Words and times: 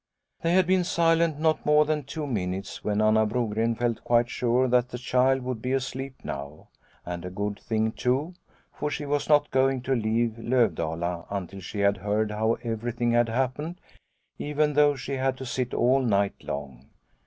They 0.41 0.53
had 0.53 0.65
been 0.65 0.83
silent 0.83 1.39
not 1.39 1.63
more 1.63 1.85
than 1.85 2.03
two 2.05 2.25
minutes 2.25 2.83
when 2.83 3.03
Anna 3.03 3.23
Brogren 3.27 3.75
felt 3.75 4.03
quite 4.03 4.31
sure 4.31 4.67
that 4.67 4.89
the 4.89 4.97
child 4.97 5.43
would 5.43 5.61
be 5.61 5.73
asleep 5.73 6.15
now, 6.23 6.69
and 7.05 7.23
a 7.23 7.29
good 7.29 7.59
thing 7.59 7.91
too, 7.91 8.33
for 8.73 8.89
she 8.89 9.05
was 9.05 9.29
not 9.29 9.51
going 9.51 9.83
to 9.83 9.93
leave 9.93 10.39
Lovdala 10.39 11.27
until 11.29 11.59
she 11.59 11.81
had 11.81 11.97
heard 11.97 12.31
how 12.31 12.53
everything 12.63 13.11
had 13.11 13.29
happened, 13.29 13.79
even 14.39 14.73
though 14.73 14.95
she 14.95 15.11
had 15.17 15.37
to 15.37 15.45
sit 15.45 15.71
all 15.71 16.01
nigjht 16.01 16.45
long. 16.47 16.89